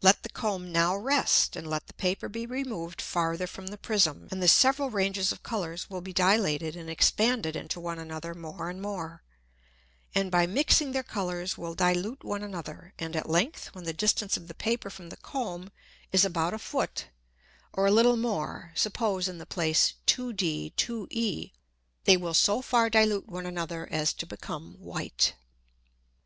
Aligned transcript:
[Illustration: 0.00 0.22
FIG. 0.22 0.22
9.] 0.22 0.22
Let 0.22 0.22
the 0.22 0.40
Comb 0.40 0.72
now 0.72 0.96
rest, 0.96 1.54
and 1.54 1.66
let 1.68 1.86
the 1.86 1.92
Paper 1.92 2.30
be 2.30 2.46
removed 2.46 3.02
farther 3.02 3.46
from 3.46 3.66
the 3.66 3.76
Prism, 3.76 4.26
and 4.30 4.42
the 4.42 4.48
several 4.48 4.88
Ranges 4.88 5.32
of 5.32 5.42
Colours 5.42 5.90
will 5.90 6.00
be 6.00 6.14
dilated 6.14 6.76
and 6.76 6.88
expanded 6.88 7.54
into 7.54 7.78
one 7.78 7.98
another 7.98 8.32
more 8.34 8.70
and 8.70 8.80
more, 8.80 9.22
and 10.14 10.30
by 10.30 10.46
mixing 10.46 10.92
their 10.92 11.02
Colours 11.02 11.58
will 11.58 11.74
dilute 11.74 12.24
one 12.24 12.42
another, 12.42 12.94
and 12.98 13.14
at 13.14 13.28
length, 13.28 13.66
when 13.74 13.84
the 13.84 13.92
distance 13.92 14.38
of 14.38 14.48
the 14.48 14.54
Paper 14.54 14.88
from 14.88 15.10
the 15.10 15.16
Comb 15.18 15.70
is 16.10 16.24
about 16.24 16.54
a 16.54 16.58
Foot, 16.58 17.08
or 17.74 17.84
a 17.86 17.90
little 17.92 18.16
more 18.16 18.72
(suppose 18.74 19.28
in 19.28 19.36
the 19.36 19.44
Place 19.44 19.92
2D 20.06 20.72
2E) 20.76 21.52
they 22.04 22.16
will 22.16 22.32
so 22.32 22.62
far 22.62 22.88
dilute 22.88 23.28
one 23.28 23.44
another, 23.44 23.86
as 23.92 24.14
to 24.14 24.24
become 24.24 24.76
white. 24.78 25.34